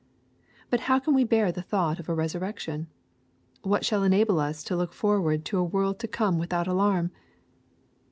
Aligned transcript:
But 0.71 0.79
how 0.89 0.97
can 0.97 1.13
we 1.13 1.23
bear 1.23 1.51
the 1.51 1.61
thought 1.61 1.99
of 1.99 2.09
a 2.09 2.15
resurrection? 2.15 2.87
What 3.61 3.85
shall 3.85 4.01
enable 4.01 4.39
us 4.39 4.63
to 4.63 4.75
look 4.75 4.93
forward 4.93 5.45
to 5.45 5.59
a 5.59 5.63
world 5.63 5.99
to 5.99 6.07
come 6.07 6.39
without 6.39 6.67
alarm 6.67 7.11